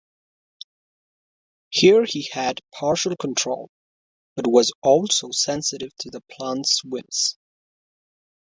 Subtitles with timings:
[1.69, 3.69] Here he had partial control,
[4.35, 7.37] but was also sensitive to the plant's whims.